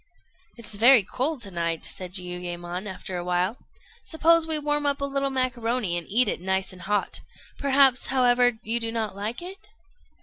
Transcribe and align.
"It's 0.57 0.73
very 0.77 1.03
cold 1.03 1.43
to 1.43 1.51
night," 1.51 1.83
said 1.83 2.13
Jiuyémon, 2.13 2.87
after 2.91 3.17
a 3.17 3.23
while; 3.23 3.59
"suppose 4.01 4.47
we 4.47 4.57
warm 4.57 4.87
up 4.87 4.99
a 4.99 5.05
little 5.05 5.29
macaroni, 5.29 5.95
and 5.95 6.07
eat 6.09 6.27
it 6.27 6.41
nice 6.41 6.73
and 6.73 6.81
hot. 6.81 7.21
Perhaps, 7.59 8.07
however, 8.07 8.53
you 8.63 8.79
do 8.79 8.91
not 8.91 9.15
like 9.15 9.43
it?" 9.43 9.67